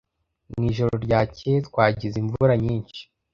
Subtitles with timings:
[0.53, 3.01] Mu ijoro ryakeye twagize imvura nyinshi.